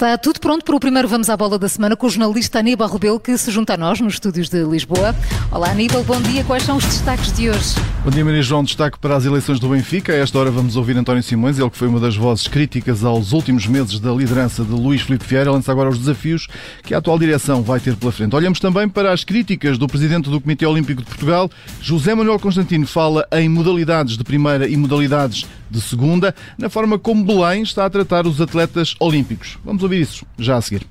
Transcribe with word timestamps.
Está 0.00 0.16
tudo 0.16 0.40
pronto 0.40 0.64
para 0.64 0.74
o 0.74 0.80
primeiro 0.80 1.06
Vamos 1.06 1.28
à 1.28 1.36
Bola 1.36 1.58
da 1.58 1.68
Semana 1.68 1.94
com 1.94 2.06
o 2.06 2.08
jornalista 2.08 2.58
Aníbal 2.58 2.88
Rebelo, 2.88 3.20
que 3.20 3.36
se 3.36 3.50
junta 3.50 3.74
a 3.74 3.76
nós 3.76 4.00
nos 4.00 4.14
estúdios 4.14 4.48
de 4.48 4.64
Lisboa. 4.64 5.14
Olá 5.52 5.72
Aníbal, 5.72 6.02
bom 6.04 6.18
dia. 6.22 6.42
Quais 6.42 6.62
são 6.62 6.78
os 6.78 6.84
destaques 6.86 7.30
de 7.34 7.50
hoje? 7.50 7.74
Bom 8.02 8.10
dia, 8.10 8.24
Maria 8.24 8.40
João. 8.40 8.64
Destaque 8.64 8.98
para 8.98 9.14
as 9.14 9.26
eleições 9.26 9.60
do 9.60 9.68
Benfica. 9.68 10.14
A 10.14 10.16
esta 10.16 10.38
hora 10.38 10.50
vamos 10.50 10.74
ouvir 10.74 10.96
António 10.96 11.22
Simões, 11.22 11.58
ele 11.58 11.68
que 11.68 11.76
foi 11.76 11.86
uma 11.86 12.00
das 12.00 12.16
vozes 12.16 12.48
críticas 12.48 13.04
aos 13.04 13.34
últimos 13.34 13.66
meses 13.66 14.00
da 14.00 14.10
liderança 14.10 14.64
de 14.64 14.72
Luís 14.72 15.02
Filipe 15.02 15.26
Vieira. 15.26 15.52
Lança 15.52 15.70
agora 15.70 15.90
os 15.90 15.98
desafios 15.98 16.48
que 16.82 16.94
a 16.94 16.98
atual 16.98 17.18
direção 17.18 17.62
vai 17.62 17.78
ter 17.78 17.94
pela 17.94 18.10
frente. 18.10 18.34
Olhamos 18.34 18.58
também 18.58 18.88
para 18.88 19.12
as 19.12 19.22
críticas 19.22 19.76
do 19.76 19.86
presidente 19.86 20.30
do 20.30 20.40
Comitê 20.40 20.64
Olímpico 20.64 21.02
de 21.02 21.08
Portugal. 21.08 21.50
José 21.82 22.14
Manuel 22.14 22.38
Constantino 22.38 22.86
fala 22.86 23.28
em 23.32 23.50
modalidades 23.50 24.16
de 24.16 24.24
primeira 24.24 24.66
e 24.66 24.78
modalidades 24.78 25.44
de 25.70 25.80
segunda, 25.80 26.34
na 26.58 26.68
forma 26.68 26.98
como 26.98 27.24
Belém 27.24 27.62
está 27.62 27.84
a 27.86 27.90
tratar 27.90 28.26
os 28.26 28.40
atletas 28.40 28.94
olímpicos. 28.98 29.56
Vamos 29.64 29.82
ouvir 29.82 29.89
isso 29.98 30.26
já 30.38 30.56
a 30.56 30.60
seguir. 30.60 30.86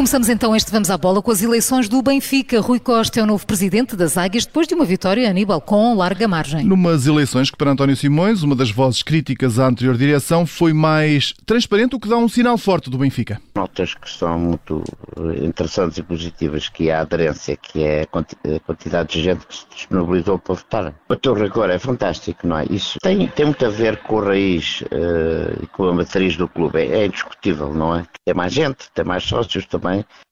Começamos 0.00 0.30
então 0.30 0.56
este 0.56 0.72
Vamos 0.72 0.88
à 0.88 0.96
Bola 0.96 1.20
com 1.20 1.30
as 1.30 1.42
eleições 1.42 1.86
do 1.86 2.00
Benfica. 2.00 2.58
Rui 2.58 2.80
Costa 2.80 3.20
é 3.20 3.22
o 3.22 3.26
novo 3.26 3.46
presidente 3.46 3.94
das 3.94 4.16
Águias 4.16 4.46
depois 4.46 4.66
de 4.66 4.72
uma 4.72 4.86
vitória, 4.86 5.28
Aníbal, 5.28 5.60
com 5.60 5.94
larga 5.94 6.26
margem. 6.26 6.64
Numas 6.64 7.06
eleições 7.06 7.50
que, 7.50 7.56
para 7.58 7.72
António 7.72 7.94
Simões, 7.94 8.42
uma 8.42 8.56
das 8.56 8.70
vozes 8.70 9.02
críticas 9.02 9.58
à 9.58 9.66
anterior 9.66 9.98
direção, 9.98 10.46
foi 10.46 10.72
mais 10.72 11.34
transparente, 11.44 11.96
o 11.96 12.00
que 12.00 12.08
dá 12.08 12.16
um 12.16 12.30
sinal 12.30 12.56
forte 12.56 12.88
do 12.88 12.96
Benfica. 12.96 13.38
Notas 13.54 13.92
que 13.92 14.10
são 14.10 14.38
muito 14.38 14.82
eh, 15.18 15.44
interessantes 15.44 15.98
e 15.98 16.02
positivas, 16.02 16.70
que 16.70 16.88
é 16.88 16.94
a 16.94 17.02
aderência, 17.02 17.54
que 17.54 17.82
é 17.82 18.00
a 18.00 18.60
quantidade 18.60 19.10
de 19.10 19.22
gente 19.22 19.46
que 19.46 19.54
se 19.54 19.66
disponibilizou 19.74 20.38
para 20.38 20.54
votar. 20.54 20.94
O 21.10 21.16
teu 21.16 21.34
rigor 21.34 21.68
é 21.68 21.78
fantástico, 21.78 22.46
não 22.46 22.56
é? 22.56 22.64
Isso 22.70 22.96
tem, 23.02 23.28
tem 23.28 23.44
muito 23.44 23.66
a 23.66 23.68
ver 23.68 23.98
com 23.98 24.20
a 24.20 24.24
raiz 24.28 24.80
uh, 24.80 25.62
e 25.62 25.66
com 25.66 25.84
a 25.84 25.92
matriz 25.92 26.38
do 26.38 26.48
clube, 26.48 26.78
é, 26.78 27.00
é 27.00 27.06
indiscutível, 27.06 27.74
não 27.74 27.96
é? 27.96 28.06
Tem 28.24 28.34
mais 28.34 28.54
gente, 28.54 28.90
tem 28.94 29.04
mais 29.04 29.24
sócios, 29.24 29.66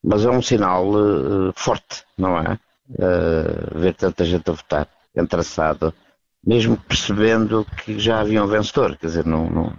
mas 0.03 0.25
é 0.25 0.31
um 0.31 0.42
sinal 0.42 0.89
uh, 0.89 1.53
forte, 1.55 2.05
não 2.17 2.39
é? 2.39 2.59
Uh, 2.91 3.78
ver 3.78 3.95
tanta 3.95 4.25
gente 4.25 4.48
a 4.48 4.55
votar, 4.55 4.89
entraçado, 5.14 5.92
mesmo 6.45 6.77
percebendo 6.77 7.67
que 7.84 7.98
já 7.98 8.20
havia 8.20 8.42
um 8.42 8.47
vencedor, 8.47 8.97
quer 8.97 9.09
dizer, 9.09 9.27
não, 9.27 9.51
não, 9.51 9.73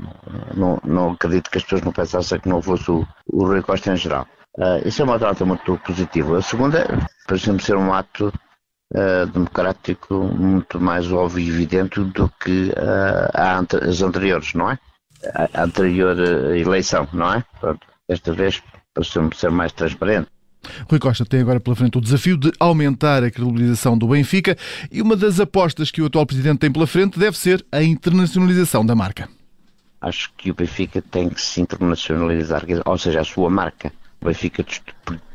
não, 0.56 0.82
não 0.84 1.12
acredito 1.12 1.50
que 1.50 1.58
as 1.58 1.64
pessoas 1.64 1.82
não 1.82 1.92
pensassem 1.92 2.40
que 2.40 2.50
não 2.50 2.62
fosse 2.62 2.92
o, 2.92 3.08
o 3.28 3.46
Rui 3.46 3.62
Costa 3.62 3.92
em 3.92 3.98
geral. 3.98 4.28
Uh, 4.58 4.86
isso 4.86 5.02
é 5.02 5.06
uma 5.06 5.18
nota 5.18 5.46
muito 5.46 5.78
positiva. 5.80 6.38
A 6.38 6.42
segunda, 6.42 6.86
parece-me 7.28 7.62
ser 7.62 7.78
um 7.78 7.94
ato 7.94 8.34
uh, 8.94 9.26
democrático 9.28 10.16
muito 10.16 10.80
mais 10.80 11.12
óbvio 11.12 11.40
e 11.40 11.50
evidente 11.50 12.02
do 12.02 12.30
que 12.40 12.70
uh, 12.72 13.90
as 13.90 14.02
anteriores, 14.02 14.54
não 14.54 14.70
é? 14.70 14.80
A 15.54 15.64
anterior 15.64 16.18
eleição, 16.56 17.08
não 17.12 17.34
é? 17.34 17.44
Pronto, 17.60 17.86
esta 18.08 18.32
vez 18.32 18.62
ser 19.03 19.52
mais 19.52 19.72
transparente. 19.72 20.28
Rui 20.89 21.00
Costa 21.00 21.25
tem 21.25 21.42
agora 21.42 21.59
pela 21.59 21.75
frente 21.75 21.97
o 21.97 22.02
desafio 22.02 22.38
de 22.38 22.52
aumentar 22.59 23.23
a 23.23 23.31
credibilização 23.31 23.97
do 23.97 24.08
Benfica 24.08 24.58
e 24.92 25.02
uma 25.02 25.16
das 25.16 25.39
apostas 25.39 25.89
que 25.89 26.02
o 26.02 26.05
atual 26.05 26.25
presidente 26.25 26.59
tem 26.59 26.72
pela 26.72 26.88
frente 26.88 27.17
deve 27.17 27.38
ser 27.38 27.66
a 27.72 27.81
internacionalização 27.81 28.86
da 28.86 28.95
marca. 28.95 29.30
Acho 30.02 30.31
que 30.38 30.52
o 30.52 30.53
Benfica 30.53 31.02
tem 31.02 31.30
que 31.30 31.42
se 31.42 31.61
internacionalizar, 31.61 32.64
ou 32.86 32.97
seja, 32.97 33.22
a 33.22 33.25
sua 33.25 33.50
marca. 33.50 33.92
O 34.22 34.25
Benfica 34.25 34.66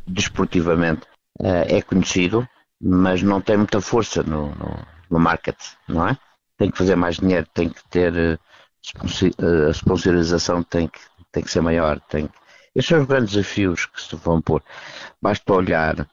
desportivamente 0.06 1.02
eh, 1.40 1.78
é 1.78 1.82
conhecido, 1.82 2.46
mas 2.80 3.22
não 3.22 3.40
tem 3.40 3.56
muita 3.56 3.80
força 3.80 4.22
no, 4.22 4.54
no, 4.54 4.86
no 5.10 5.18
market, 5.18 5.56
não 5.88 6.08
é? 6.08 6.16
Tem 6.56 6.70
que 6.70 6.78
fazer 6.78 6.96
mais 6.96 7.16
dinheiro, 7.16 7.46
tem 7.52 7.68
que 7.68 7.82
ter 7.90 8.14
eh, 8.16 8.38
eh, 8.98 9.68
a 9.68 9.70
sponsorização 9.70 10.62
tem 10.62 10.88
que, 10.88 11.00
tem 11.32 11.42
que 11.42 11.50
ser 11.50 11.60
maior, 11.60 12.00
tem 12.00 12.26
que 12.26 12.43
estes 12.74 12.88
são 12.88 13.00
os 13.00 13.06
grandes 13.06 13.32
desafios 13.34 13.86
que 13.86 14.00
se 14.02 14.16
vão 14.16 14.40
pôr. 14.40 14.62
Basta 15.22 15.52
olhar 15.52 16.06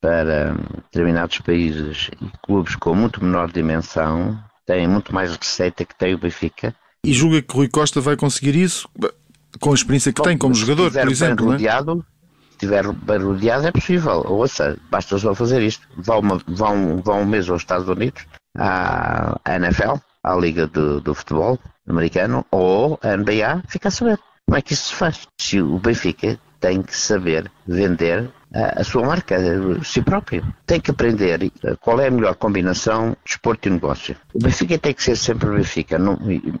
para 0.00 0.54
determinados 0.84 1.38
países 1.38 2.10
e 2.20 2.30
clubes 2.44 2.74
com 2.74 2.94
muito 2.94 3.22
menor 3.22 3.50
dimensão 3.50 4.38
têm 4.66 4.88
muito 4.88 5.14
mais 5.14 5.36
receita 5.36 5.84
que 5.84 5.94
tem 5.94 6.14
o 6.14 6.18
Benfica. 6.18 6.74
E 7.04 7.12
julga 7.12 7.42
que 7.42 7.54
Rui 7.54 7.68
Costa 7.68 8.00
vai 8.00 8.16
conseguir 8.16 8.56
isso 8.56 8.88
com 9.60 9.70
a 9.70 9.74
experiência 9.74 10.12
que 10.12 10.22
tem 10.22 10.36
como 10.36 10.54
jogador, 10.54 10.90
por 10.90 11.10
exemplo? 11.10 11.46
Bem 11.46 11.54
rodeado, 11.54 11.92
é? 11.92 12.12
Se 12.50 12.66
estiver 12.66 12.92
bem 12.92 13.18
rodeado, 13.18 13.66
é 13.66 13.72
possível. 13.72 14.24
Ouça, 14.26 14.78
basta 14.90 15.18
só 15.18 15.34
fazer 15.34 15.62
isto. 15.62 15.86
Vá, 15.96 16.16
uma, 16.16 16.34
um, 16.34 16.96
vá 17.00 17.14
um 17.14 17.26
mês 17.26 17.48
aos 17.48 17.62
Estados 17.62 17.88
Unidos, 17.88 18.24
à 18.56 19.36
NFL, 19.46 19.96
à 20.22 20.34
Liga 20.34 20.66
do, 20.66 21.00
do 21.00 21.14
Futebol 21.14 21.58
Americano, 21.88 22.46
ou 22.50 22.98
à 23.02 23.16
NBA, 23.16 23.64
fica 23.68 23.88
a 23.88 23.90
saber. 23.90 24.18
Como 24.46 24.58
é 24.58 24.62
que 24.62 24.74
isso 24.74 24.88
se 24.88 24.94
faz? 24.94 25.26
Se 25.40 25.60
o 25.60 25.78
Benfica 25.78 26.38
tem 26.62 26.80
que 26.80 26.96
saber 26.96 27.50
vender 27.66 28.30
a, 28.54 28.84
sua 28.84 29.04
marca, 29.04 29.36
si 29.82 30.00
próprio. 30.00 30.44
Tem 30.64 30.80
que 30.80 30.92
aprender 30.92 31.50
qual 31.80 32.00
é 32.00 32.06
a 32.06 32.10
melhor 32.10 32.36
combinação 32.36 33.16
desporto 33.24 33.68
e 33.68 33.72
negócio. 33.72 34.14
O 34.32 34.38
Benfica 34.38 34.78
tem 34.78 34.94
que 34.94 35.02
ser 35.02 35.16
sempre 35.16 35.50
Benfica, 35.50 35.98
não, 35.98 36.16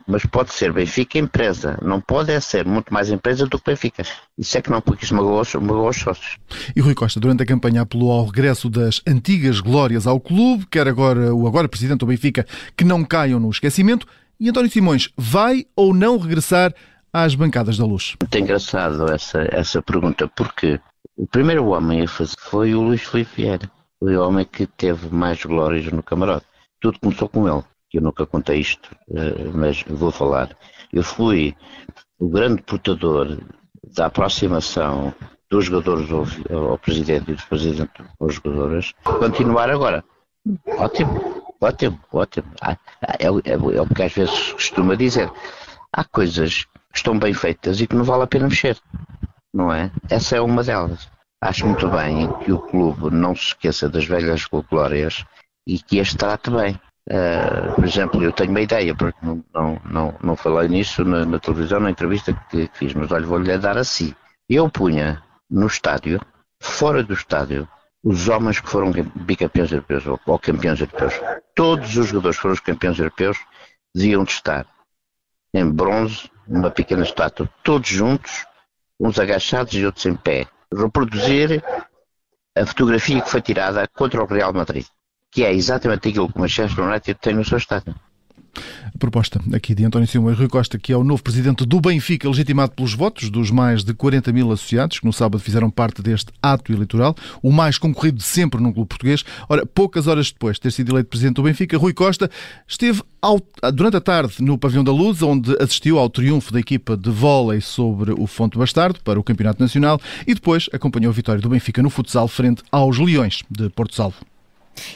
mas 0.06 0.26
pode 0.26 0.52
ser 0.52 0.72
Benfica 0.72 1.18
empresa. 1.18 1.78
Não 1.82 2.00
pode 2.00 2.32
é 2.32 2.40
ser 2.40 2.64
muito 2.66 2.92
mais 2.92 3.10
empresa 3.10 3.46
do 3.46 3.58
que 3.58 3.70
Benfica. 3.70 4.02
Isso 4.36 4.58
é 4.58 4.62
que 4.62 4.70
não, 4.70 4.80
porque 4.80 5.04
isso 5.04 5.14
magoa, 5.14 5.44
magoa 5.60 5.90
os 5.90 5.96
sócios. 5.96 6.36
E 6.74 6.80
Rui 6.80 6.94
Costa, 6.94 7.20
durante 7.20 7.44
a 7.44 7.46
campanha 7.46 7.82
apelou 7.82 8.10
ao 8.10 8.26
regresso 8.26 8.68
das 8.68 9.00
antigas 9.06 9.60
glórias 9.60 10.06
ao 10.06 10.18
clube, 10.18 10.66
quer 10.66 10.88
agora 10.88 11.32
o 11.32 11.46
agora 11.46 11.68
presidente 11.68 12.00
do 12.00 12.06
Benfica 12.06 12.44
que 12.76 12.84
não 12.84 13.04
caiam 13.04 13.38
no 13.38 13.50
esquecimento. 13.50 14.06
E 14.40 14.48
António 14.48 14.70
Simões 14.70 15.08
vai 15.16 15.66
ou 15.76 15.94
não 15.94 16.18
regressar 16.18 16.74
às 17.12 17.34
bancadas 17.34 17.76
da 17.76 17.84
luz? 17.84 18.16
Muito 18.20 18.38
engraçado 18.38 19.12
essa, 19.12 19.46
essa 19.50 19.82
pergunta, 19.82 20.26
porque 20.28 20.80
o 21.16 21.26
primeiro 21.26 21.66
homem 21.66 22.02
a 22.02 22.08
fazer 22.08 22.34
foi 22.38 22.74
o 22.74 22.82
Luís 22.82 23.02
Filipe 23.02 23.42
Vieira. 23.42 23.70
O 24.00 24.10
homem 24.18 24.44
que 24.44 24.66
teve 24.66 25.14
mais 25.14 25.44
glórias 25.44 25.92
no 25.92 26.02
camarote. 26.02 26.46
Tudo 26.80 26.98
começou 26.98 27.28
com 27.28 27.48
ele. 27.48 27.62
Eu 27.92 28.00
nunca 28.00 28.26
contei 28.26 28.58
isto, 28.58 28.90
eh, 29.14 29.50
mas 29.54 29.84
vou 29.86 30.10
falar. 30.10 30.56
Eu 30.92 31.04
fui 31.04 31.54
o 32.18 32.28
grande 32.28 32.62
portador 32.62 33.38
da 33.94 34.06
aproximação 34.06 35.14
dos 35.50 35.66
jogadores 35.66 36.08
ao, 36.10 36.70
ao 36.70 36.78
presidente 36.78 37.30
e 37.30 37.34
do 37.34 37.42
presidente 37.44 37.92
aos 38.18 38.34
jogadores. 38.34 38.92
Continuar 39.04 39.70
agora. 39.70 40.02
Ótimo, 40.66 41.54
ótimo, 41.60 42.00
ótimo. 42.12 42.52
Ah, 42.62 42.76
é, 43.20 43.26
é, 43.26 43.52
é 43.52 43.56
o 43.56 43.86
que 43.94 44.02
às 44.02 44.12
vezes 44.12 44.52
costuma 44.54 44.96
dizer. 44.96 45.30
Há 45.92 46.02
coisas 46.04 46.66
estão 46.94 47.18
bem 47.18 47.32
feitas 47.32 47.80
e 47.80 47.86
que 47.86 47.96
não 47.96 48.04
vale 48.04 48.24
a 48.24 48.26
pena 48.26 48.48
mexer, 48.48 48.78
não 49.52 49.72
é? 49.72 49.90
Essa 50.08 50.36
é 50.36 50.40
uma 50.40 50.62
delas. 50.62 51.08
Acho 51.40 51.66
muito 51.66 51.88
bem 51.88 52.32
que 52.44 52.52
o 52.52 52.58
clube 52.58 53.10
não 53.10 53.34
se 53.34 53.46
esqueça 53.46 53.88
das 53.88 54.04
velhas 54.04 54.46
glórias 54.70 55.24
e 55.66 55.78
que 55.78 56.00
as 56.00 56.14
trate 56.14 56.50
bem. 56.50 56.78
Uh, 57.10 57.74
por 57.74 57.84
exemplo, 57.84 58.22
eu 58.22 58.32
tenho 58.32 58.50
uma 58.50 58.60
ideia, 58.60 58.94
porque 58.94 59.18
não, 59.26 59.44
não, 59.52 59.80
não, 59.84 60.14
não 60.22 60.36
falei 60.36 60.68
nisso 60.68 61.04
na, 61.04 61.24
na 61.24 61.40
televisão, 61.40 61.80
na 61.80 61.90
entrevista 61.90 62.32
que, 62.48 62.70
fiz, 62.74 62.94
mas 62.94 63.10
olha, 63.10 63.26
vou-lhe 63.26 63.58
dar 63.58 63.76
assim. 63.76 64.14
Eu 64.48 64.70
punha 64.70 65.20
no 65.50 65.66
estádio, 65.66 66.20
fora 66.60 67.02
do 67.02 67.12
estádio, 67.12 67.68
os 68.04 68.28
homens 68.28 68.60
que 68.60 68.68
foram 68.70 68.92
bicampeões 68.92 69.72
europeus 69.72 70.06
ou, 70.06 70.20
ou 70.26 70.38
campeões 70.38 70.80
europeus. 70.80 71.14
Todos 71.56 71.96
os 71.96 72.06
jogadores 72.06 72.36
que 72.36 72.42
foram 72.42 72.54
os 72.54 72.60
campeões 72.60 72.98
europeus 72.98 73.38
deviam 73.94 74.22
de 74.22 74.30
estar 74.30 74.64
em 75.54 75.68
bronze, 75.68 76.30
numa 76.46 76.70
pequena 76.70 77.02
estátua, 77.02 77.48
todos 77.62 77.88
juntos, 77.88 78.46
uns 78.98 79.18
agachados 79.18 79.74
e 79.74 79.84
outros 79.84 80.06
em 80.06 80.16
pé, 80.16 80.46
reproduzir 80.72 81.62
a 82.56 82.66
fotografia 82.66 83.20
que 83.20 83.30
foi 83.30 83.40
tirada 83.42 83.86
contra 83.88 84.22
o 84.22 84.26
Real 84.26 84.52
Madrid, 84.52 84.86
que 85.30 85.44
é 85.44 85.52
exatamente 85.52 86.08
aquilo 86.08 86.30
que 86.30 86.38
o 86.38 86.40
Manchester 86.40 86.84
United 86.84 87.14
tem 87.20 87.34
no 87.34 87.44
seu 87.44 87.58
estádio. 87.58 87.94
A 88.54 88.98
proposta 88.98 89.40
aqui 89.54 89.74
de 89.74 89.84
António 89.84 90.08
e 90.12 90.34
Rui 90.34 90.48
Costa, 90.48 90.78
que 90.78 90.92
é 90.92 90.96
o 90.96 91.02
novo 91.02 91.22
presidente 91.22 91.64
do 91.64 91.80
Benfica, 91.80 92.28
legitimado 92.28 92.72
pelos 92.72 92.94
votos 92.94 93.30
dos 93.30 93.50
mais 93.50 93.82
de 93.82 93.94
40 93.94 94.32
mil 94.32 94.52
associados, 94.52 94.98
que 94.98 95.06
no 95.06 95.12
sábado 95.12 95.42
fizeram 95.42 95.70
parte 95.70 96.02
deste 96.02 96.32
ato 96.42 96.72
eleitoral, 96.72 97.14
o 97.42 97.50
mais 97.50 97.78
concorrido 97.78 98.18
de 98.18 98.24
sempre 98.24 98.60
num 98.60 98.72
clube 98.72 98.88
português. 98.88 99.24
Ora, 99.48 99.64
poucas 99.64 100.06
horas 100.06 100.30
depois 100.30 100.56
de 100.56 100.62
ter 100.62 100.72
sido 100.72 100.92
eleito 100.92 101.08
presidente 101.08 101.36
do 101.36 101.42
Benfica, 101.42 101.78
Rui 101.78 101.94
Costa 101.94 102.30
esteve 102.68 103.02
ao, 103.20 103.40
durante 103.72 103.96
a 103.96 104.00
tarde 104.00 104.42
no 104.42 104.58
Pavilhão 104.58 104.84
da 104.84 104.92
Luz, 104.92 105.22
onde 105.22 105.56
assistiu 105.60 105.98
ao 105.98 106.10
triunfo 106.10 106.52
da 106.52 106.60
equipa 106.60 106.96
de 106.96 107.10
vôlei 107.10 107.60
sobre 107.60 108.12
o 108.12 108.26
Fonte 108.26 108.58
Bastardo 108.58 109.00
para 109.02 109.18
o 109.18 109.24
Campeonato 109.24 109.62
Nacional 109.62 110.00
e 110.26 110.34
depois 110.34 110.68
acompanhou 110.72 111.10
a 111.10 111.14
vitória 111.14 111.40
do 111.40 111.48
Benfica 111.48 111.82
no 111.82 111.90
futsal 111.90 112.28
frente 112.28 112.62
aos 112.70 112.98
Leões 112.98 113.42
de 113.50 113.70
Porto 113.70 113.94
Salvo. 113.94 114.31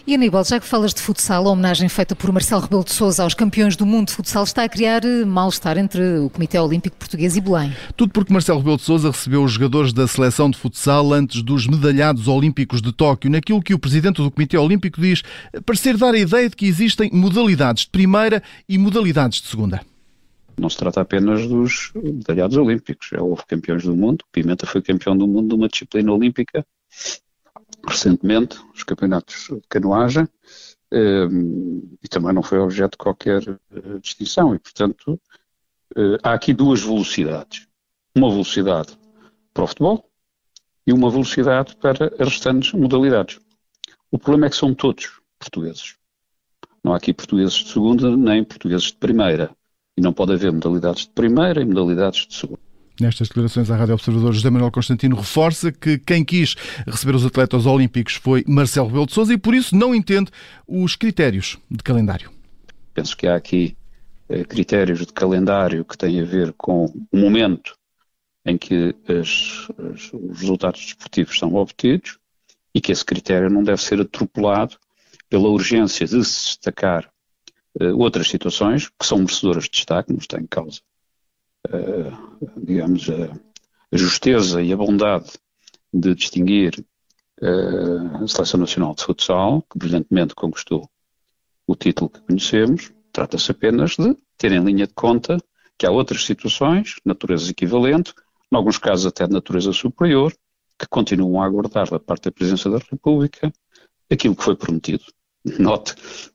E 0.06 0.14
Aníbal, 0.14 0.44
já 0.44 0.58
que 0.60 0.66
falas 0.66 0.94
de 0.94 1.00
futsal, 1.00 1.46
a 1.46 1.50
homenagem 1.50 1.88
feita 1.88 2.14
por 2.14 2.32
Marcelo 2.32 2.62
Rebelo 2.62 2.84
de 2.84 2.92
Sousa 2.92 3.22
aos 3.22 3.34
campeões 3.34 3.76
do 3.76 3.84
mundo 3.84 4.08
de 4.08 4.14
futsal 4.14 4.44
está 4.44 4.62
a 4.62 4.68
criar 4.68 5.04
eh, 5.04 5.24
mal-estar 5.24 5.76
entre 5.78 6.18
o 6.18 6.30
Comitê 6.30 6.58
Olímpico 6.58 6.96
Português 6.96 7.36
e 7.36 7.40
Belém. 7.40 7.72
Tudo 7.96 8.12
porque 8.12 8.32
Marcelo 8.32 8.58
Rebelo 8.58 8.76
de 8.76 8.82
Sousa 8.82 9.10
recebeu 9.10 9.42
os 9.42 9.52
jogadores 9.52 9.92
da 9.92 10.06
seleção 10.06 10.50
de 10.50 10.58
futsal 10.58 11.12
antes 11.12 11.42
dos 11.42 11.66
medalhados 11.66 12.28
olímpicos 12.28 12.80
de 12.80 12.92
Tóquio, 12.92 13.30
naquilo 13.30 13.62
que 13.62 13.74
o 13.74 13.78
presidente 13.78 14.22
do 14.22 14.30
Comitê 14.30 14.56
Olímpico 14.56 15.00
diz 15.00 15.22
parecer 15.64 15.96
dar 15.96 16.14
a 16.14 16.18
ideia 16.18 16.48
de 16.48 16.56
que 16.56 16.66
existem 16.66 17.10
modalidades 17.12 17.84
de 17.84 17.90
primeira 17.90 18.42
e 18.68 18.78
modalidades 18.78 19.40
de 19.40 19.48
segunda. 19.48 19.80
Não 20.58 20.70
se 20.70 20.76
trata 20.78 21.02
apenas 21.02 21.46
dos 21.46 21.92
medalhados 21.94 22.56
olímpicos. 22.56 23.08
Já 23.12 23.20
houve 23.20 23.42
campeões 23.46 23.84
do 23.84 23.94
mundo. 23.94 24.24
Pimenta 24.32 24.66
foi 24.66 24.80
campeão 24.80 25.16
do 25.16 25.26
mundo 25.26 25.48
de 25.48 25.54
uma 25.54 25.68
disciplina 25.68 26.12
olímpica 26.12 26.64
recentemente, 27.86 28.58
os 28.74 28.82
campeonatos 28.82 29.48
de 29.48 29.62
canoagem, 29.68 30.28
e 32.02 32.08
também 32.08 32.32
não 32.32 32.42
foi 32.42 32.58
objeto 32.58 32.92
de 32.92 32.98
qualquer 32.98 33.42
eh, 33.48 33.98
distinção. 34.00 34.54
E, 34.54 34.58
portanto, 34.58 35.20
eh, 35.96 36.18
há 36.22 36.32
aqui 36.32 36.54
duas 36.54 36.82
velocidades. 36.82 37.66
Uma 38.14 38.30
velocidade 38.30 38.96
para 39.52 39.64
o 39.64 39.66
futebol 39.66 40.08
e 40.86 40.92
uma 40.92 41.10
velocidade 41.10 41.76
para 41.76 42.06
as 42.18 42.28
restantes 42.28 42.72
modalidades. 42.72 43.40
O 44.10 44.18
problema 44.18 44.46
é 44.46 44.50
que 44.50 44.56
são 44.56 44.74
todos 44.74 45.20
portugueses. 45.38 45.96
Não 46.82 46.92
há 46.92 46.96
aqui 46.96 47.12
portugueses 47.12 47.54
de 47.54 47.72
segunda 47.72 48.16
nem 48.16 48.44
portugueses 48.44 48.86
de 48.86 48.94
primeira. 48.94 49.50
E 49.96 50.00
não 50.00 50.12
pode 50.12 50.34
haver 50.34 50.52
modalidades 50.52 51.06
de 51.06 51.10
primeira 51.10 51.60
e 51.60 51.64
modalidades 51.64 52.26
de 52.26 52.34
segunda. 52.34 52.65
Nestas 52.98 53.28
declarações 53.28 53.70
à 53.70 53.76
Rádio 53.76 53.94
Observador, 53.94 54.32
José 54.32 54.48
Manuel 54.48 54.70
Constantino 54.70 55.16
reforça 55.16 55.70
que 55.70 55.98
quem 55.98 56.24
quis 56.24 56.54
receber 56.86 57.14
os 57.14 57.26
atletas 57.26 57.66
olímpicos 57.66 58.14
foi 58.14 58.42
Marcelo 58.46 58.86
Rebelo 58.86 59.06
de 59.06 59.12
Sousa 59.12 59.34
e 59.34 59.38
por 59.38 59.54
isso 59.54 59.76
não 59.76 59.94
entende 59.94 60.30
os 60.66 60.96
critérios 60.96 61.58
de 61.70 61.82
calendário. 61.82 62.30
Penso 62.94 63.14
que 63.14 63.26
há 63.26 63.36
aqui 63.36 63.76
eh, 64.30 64.44
critérios 64.44 65.00
de 65.00 65.12
calendário 65.12 65.84
que 65.84 65.98
têm 65.98 66.22
a 66.22 66.24
ver 66.24 66.54
com 66.56 66.86
o 67.12 67.16
momento 67.18 67.76
em 68.46 68.56
que 68.56 68.94
as, 69.06 69.68
as, 69.92 70.12
os 70.14 70.40
resultados 70.40 70.80
desportivos 70.80 71.38
são 71.38 71.54
obtidos 71.54 72.18
e 72.74 72.80
que 72.80 72.92
esse 72.92 73.04
critério 73.04 73.50
não 73.50 73.62
deve 73.62 73.82
ser 73.82 74.00
atropelado 74.00 74.78
pela 75.28 75.48
urgência 75.48 76.06
de 76.06 76.24
se 76.24 76.46
destacar 76.46 77.10
uh, 77.78 77.98
outras 77.98 78.28
situações 78.28 78.88
que 78.88 79.04
são 79.04 79.18
merecedoras 79.18 79.64
de 79.64 79.70
destaque, 79.70 80.12
não 80.12 80.18
está 80.18 80.40
em 80.40 80.46
causa 80.46 80.80
digamos, 82.56 83.08
a, 83.10 83.96
justeza 83.96 84.62
e 84.62 84.72
a 84.72 84.76
bondade 84.76 85.32
de 85.92 86.14
distinguir 86.14 86.84
uh, 87.40 88.24
a 88.24 88.28
Seleção 88.28 88.60
Nacional 88.60 88.94
de 88.94 89.04
Futsal, 89.04 89.62
que 89.62 89.78
brilhantemente 89.78 90.34
conquistou 90.34 90.90
o 91.66 91.74
título 91.74 92.10
que 92.10 92.20
conhecemos, 92.20 92.92
trata-se 93.12 93.50
apenas 93.50 93.96
de 93.96 94.16
ter 94.36 94.52
em 94.52 94.62
linha 94.62 94.86
de 94.86 94.94
conta 94.94 95.38
que 95.78 95.86
há 95.86 95.90
outras 95.90 96.24
situações, 96.24 96.96
natureza 97.04 97.50
equivalente, 97.50 98.12
em 98.52 98.56
alguns 98.56 98.78
casos 98.78 99.06
até 99.06 99.26
de 99.26 99.32
natureza 99.32 99.72
superior, 99.72 100.32
que 100.78 100.86
continuam 100.88 101.42
a 101.42 101.46
aguardar 101.46 101.90
da 101.90 101.98
parte 101.98 102.24
da 102.24 102.32
Presidência 102.32 102.70
da 102.70 102.78
República 102.78 103.52
aquilo 104.10 104.36
que 104.36 104.44
foi 104.44 104.56
prometido. 104.56 105.04
Note 105.58 105.94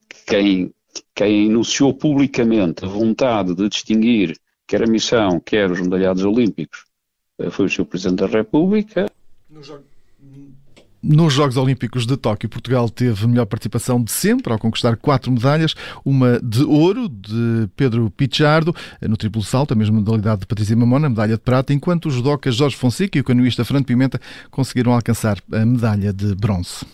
que 0.10 0.26
quem, 0.26 0.74
quem 1.14 1.46
enunciou 1.46 1.94
publicamente 1.94 2.84
a 2.84 2.88
vontade 2.88 3.56
de 3.56 3.70
distinguir 3.70 4.38
quer 4.72 4.84
a 4.84 4.88
missão, 4.88 5.38
quer 5.38 5.70
os 5.70 5.82
medalhados 5.82 6.24
olímpicos, 6.24 6.86
eh, 7.38 7.50
foi 7.50 7.66
o 7.66 7.70
Sr. 7.70 7.84
Presidente 7.84 8.20
da 8.20 8.28
República. 8.28 9.06
Nos 11.04 11.34
Jogos 11.34 11.58
Olímpicos 11.58 12.06
de 12.06 12.16
Tóquio, 12.16 12.48
Portugal 12.48 12.88
teve 12.90 13.26
a 13.26 13.28
melhor 13.28 13.48
participação 13.48 14.02
de 14.02 14.12
sempre, 14.12 14.54
ao 14.54 14.58
conquistar 14.58 14.96
quatro 14.96 15.30
medalhas, 15.30 15.76
uma 16.06 16.40
de 16.40 16.64
ouro 16.64 17.10
de 17.10 17.68
Pedro 17.76 18.10
Pichardo, 18.12 18.74
no 19.02 19.18
triplo 19.18 19.44
salto, 19.44 19.74
a 19.74 19.76
mesma 19.76 20.00
modalidade 20.00 20.42
de 20.42 20.48
Patrícia 20.48 20.76
Mamona, 20.76 21.10
medalha 21.10 21.36
de 21.36 21.42
prata, 21.42 21.74
enquanto 21.74 22.06
os 22.06 22.14
judocas 22.14 22.56
Jorge 22.56 22.78
Fonseca 22.78 23.18
e 23.18 23.22
o 23.22 23.26
canoísta 23.26 23.66
Fernando 23.66 23.88
Pimenta 23.88 24.22
conseguiram 24.50 24.94
alcançar 24.94 25.38
a 25.52 25.66
medalha 25.66 26.14
de 26.14 26.34
bronze. 26.34 26.86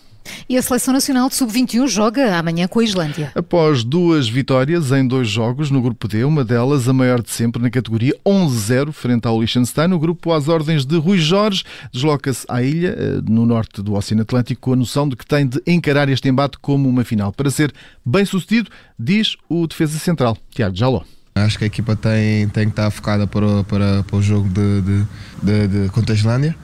E 0.50 0.58
a 0.58 0.62
Seleção 0.62 0.94
Nacional 0.94 1.30
de 1.30 1.36
Sub-21 1.36 1.88
joga 1.88 2.38
amanhã 2.38 2.68
com 2.68 2.80
a 2.80 2.84
Islândia. 2.84 3.32
Após 3.36 3.84
duas 3.84 4.28
vitórias 4.28 4.92
em 4.92 5.08
dois 5.08 5.28
jogos 5.28 5.70
no 5.72 5.82
Grupo 5.82 6.08
D, 6.08 6.24
uma 6.24 6.44
delas 6.44 6.88
a 6.88 6.94
maior 6.94 7.22
de 7.22 7.32
sempre 7.32 7.62
na 7.62 7.70
categoria 7.70 8.14
11-0 8.26 8.92
frente 8.92 9.28
ao 9.28 9.40
Liechtenstein, 9.40 9.92
o 9.94 10.00
grupo 10.00 10.32
às 10.32 10.48
ordens 10.48 10.86
de 10.86 10.98
Rui 10.98 11.18
Jorge 11.18 11.64
desloca-se 11.92 12.46
à 12.50 12.62
ilha, 12.62 12.96
eh, 12.98 13.22
no 13.28 13.46
norte 13.46 13.82
do 13.82 13.94
Oceano 13.94 14.22
Atlântico, 14.22 14.62
com 14.62 14.74
a 14.74 14.76
noção 14.76 15.08
de 15.08 15.16
que 15.16 15.26
tem 15.26 15.48
de 15.48 15.62
encarar 15.66 16.10
este 16.10 16.28
embate 16.28 16.58
como 16.60 16.90
uma 16.90 17.04
final. 17.04 17.32
Para 17.32 17.50
ser 17.50 17.74
bem 18.06 18.26
sucedido, 18.26 18.70
diz 18.98 19.36
o 19.50 19.68
defesa 19.68 19.98
central, 20.00 20.38
Tiago 20.52 20.76
Jaló. 20.76 21.04
Acho 21.36 21.58
que 21.58 21.66
a 21.66 21.68
equipa 21.68 21.96
tem, 21.96 22.48
tem 22.50 22.66
que 22.66 22.72
estar 22.72 22.90
focada 22.90 23.28
para, 23.28 23.64
para, 23.64 24.04
para 24.04 24.18
o 24.18 24.22
jogo 24.22 24.50
de, 24.50 24.82
de, 24.82 25.06
de, 25.44 25.68
de 25.68 25.90
contra 25.90 26.16
a 26.16 26.18
Islândia 26.18 26.56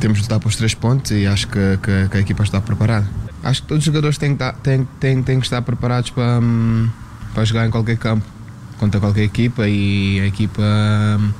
temos 0.00 0.18
de 0.18 0.24
lutar 0.24 0.40
para 0.40 0.48
os 0.48 0.56
três 0.56 0.74
pontos 0.74 1.10
e 1.10 1.26
acho 1.26 1.46
que, 1.46 1.78
que, 1.82 2.08
que, 2.08 2.16
a 2.16 2.20
equipa 2.20 2.42
está 2.42 2.60
preparada. 2.60 3.06
Acho 3.42 3.62
que 3.62 3.68
todos 3.68 3.82
os 3.82 3.84
jogadores 3.84 4.16
têm 4.18 4.30
que 4.30 4.42
estar, 4.42 4.52
têm, 4.54 4.88
têm, 4.98 5.22
têm 5.22 5.38
que 5.38 5.46
estar 5.46 5.60
preparados 5.62 6.10
para, 6.10 6.40
hum, 6.40 6.88
para 7.34 7.44
jogar 7.44 7.66
em 7.66 7.70
qualquer 7.70 7.98
campo, 7.98 8.24
contra 8.78 8.98
qualquer 8.98 9.24
equipa 9.24 9.68
e 9.68 10.20
a 10.20 10.26
equipa 10.26 10.62
hum, 10.62 11.32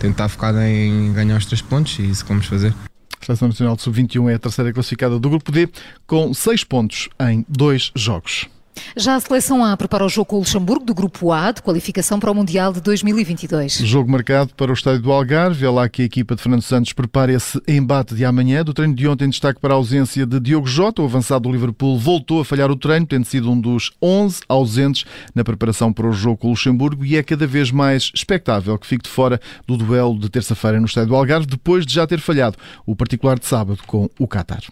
tem 0.00 0.10
que 0.10 0.14
estar 0.14 0.28
focada 0.28 0.68
em 0.68 1.12
ganhar 1.12 1.36
os 1.36 1.44
três 1.44 1.60
pontos 1.60 1.98
e 1.98 2.10
isso 2.10 2.24
vamos 2.26 2.46
fazer. 2.46 2.74
A 3.20 3.26
Seleção 3.26 3.48
Nacional 3.48 3.76
de 3.76 3.82
Sub-21 3.82 4.30
é 4.30 4.34
a 4.34 4.38
terceira 4.38 4.72
classificada 4.72 5.18
do 5.18 5.28
Grupo 5.28 5.52
D, 5.52 5.68
com 6.06 6.32
seis 6.32 6.64
pontos 6.64 7.08
em 7.20 7.44
dois 7.48 7.92
jogos. 7.94 8.48
Já 8.96 9.16
a 9.16 9.20
seleção 9.20 9.64
A 9.64 9.76
prepara 9.76 10.04
o 10.04 10.08
jogo 10.08 10.26
com 10.26 10.36
o 10.36 10.38
Luxemburgo 10.40 10.84
do 10.84 10.94
Grupo 10.94 11.32
A 11.32 11.52
de 11.52 11.62
qualificação 11.62 12.18
para 12.18 12.30
o 12.30 12.34
Mundial 12.34 12.72
de 12.72 12.80
2022. 12.80 13.78
Jogo 13.78 14.10
marcado 14.10 14.54
para 14.54 14.70
o 14.70 14.74
estádio 14.74 15.02
do 15.02 15.12
Algarve. 15.12 15.64
É 15.64 15.70
lá 15.70 15.88
que 15.88 16.02
a 16.02 16.04
equipa 16.04 16.34
de 16.34 16.42
Fernando 16.42 16.62
Santos 16.62 16.92
prepara 16.92 17.32
esse 17.32 17.60
embate 17.68 18.14
de 18.14 18.24
amanhã. 18.24 18.64
Do 18.64 18.72
treino 18.72 18.94
de 18.94 19.06
ontem, 19.06 19.28
destaque 19.28 19.60
para 19.60 19.74
a 19.74 19.76
ausência 19.76 20.26
de 20.26 20.40
Diogo 20.40 20.66
Jota. 20.66 21.02
O 21.02 21.04
avançado 21.04 21.48
do 21.48 21.52
Liverpool 21.52 21.98
voltou 21.98 22.40
a 22.40 22.44
falhar 22.44 22.70
o 22.70 22.76
treino, 22.76 23.06
tendo 23.06 23.24
sido 23.24 23.50
um 23.50 23.60
dos 23.60 23.92
11 24.00 24.40
ausentes 24.48 25.04
na 25.34 25.44
preparação 25.44 25.92
para 25.92 26.06
o 26.06 26.12
jogo 26.12 26.38
com 26.38 26.48
o 26.48 26.50
Luxemburgo 26.50 27.04
e 27.04 27.16
é 27.16 27.22
cada 27.22 27.46
vez 27.46 27.70
mais 27.70 28.10
expectável 28.14 28.78
que 28.78 28.86
fique 28.86 29.04
de 29.04 29.10
fora 29.10 29.40
do 29.66 29.76
duelo 29.76 30.18
de 30.18 30.28
terça-feira 30.28 30.80
no 30.80 30.86
estádio 30.86 31.10
do 31.10 31.16
Algarve, 31.16 31.46
depois 31.46 31.84
de 31.84 31.94
já 31.94 32.06
ter 32.06 32.20
falhado 32.20 32.56
o 32.84 32.96
particular 32.96 33.38
de 33.38 33.46
sábado 33.46 33.80
com 33.86 34.08
o 34.18 34.26
Qatar. 34.26 34.62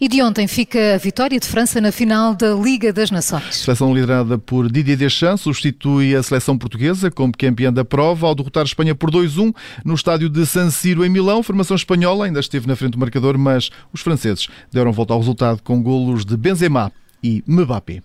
E 0.00 0.06
de 0.06 0.22
ontem 0.22 0.46
fica 0.46 0.94
a 0.94 0.96
vitória 0.96 1.40
de 1.40 1.46
França 1.48 1.80
na 1.80 1.90
final 1.90 2.32
da 2.32 2.54
Liga 2.54 2.92
das 2.92 3.10
Nações. 3.10 3.48
A 3.48 3.52
seleção 3.52 3.92
liderada 3.92 4.38
por 4.38 4.70
Didier 4.70 4.96
Deschamps 4.96 5.40
substitui 5.40 6.14
a 6.14 6.22
seleção 6.22 6.56
portuguesa 6.56 7.10
como 7.10 7.32
campeã 7.36 7.72
da 7.72 7.84
prova 7.84 8.28
ao 8.28 8.34
derrotar 8.34 8.62
a 8.62 8.66
Espanha 8.66 8.94
por 8.94 9.10
2-1 9.10 9.52
no 9.84 9.94
estádio 9.94 10.28
de 10.28 10.46
San 10.46 10.70
Siro 10.70 11.04
em 11.04 11.08
Milão. 11.08 11.40
A 11.40 11.42
formação 11.42 11.74
espanhola 11.74 12.26
ainda 12.26 12.38
esteve 12.38 12.68
na 12.68 12.76
frente 12.76 12.92
do 12.92 12.98
marcador, 12.98 13.36
mas 13.36 13.70
os 13.92 14.00
franceses 14.00 14.46
deram 14.72 14.92
volta 14.92 15.14
ao 15.14 15.18
resultado 15.18 15.62
com 15.64 15.82
golos 15.82 16.24
de 16.24 16.36
Benzema 16.36 16.92
e 17.20 17.42
Mbappé. 17.44 18.00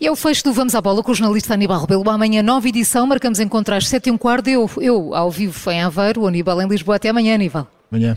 E 0.00 0.06
é 0.06 0.10
o 0.10 0.16
fecho 0.16 0.42
do 0.44 0.54
Vamos 0.54 0.74
à 0.74 0.80
Bola 0.80 1.02
com 1.02 1.12
o 1.12 1.14
jornalista 1.14 1.52
Aníbal 1.52 1.82
Rebelo. 1.82 2.08
Amanhã, 2.08 2.42
nova 2.42 2.66
edição, 2.66 3.06
marcamos 3.06 3.40
encontrar 3.40 3.76
às 3.76 3.88
7 3.88 4.08
e 4.08 4.10
um 4.10 4.16
quarto. 4.16 4.48
Eu, 4.48 4.70
eu, 4.78 5.14
ao 5.14 5.30
vivo 5.30 5.70
em 5.70 5.82
Aveiro, 5.82 6.22
o 6.22 6.26
Aníbal 6.26 6.62
em 6.62 6.66
Lisboa. 6.66 6.96
Até 6.96 7.10
amanhã, 7.10 7.34
Aníbal. 7.34 7.70
Amanhã. 7.92 8.16